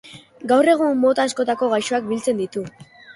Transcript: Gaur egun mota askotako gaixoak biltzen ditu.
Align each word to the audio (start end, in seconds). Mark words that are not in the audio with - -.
Gaur 0.51 0.69
egun 0.71 0.95
mota 1.01 1.25
askotako 1.29 1.69
gaixoak 1.73 2.09
biltzen 2.13 2.41
ditu. 2.43 2.65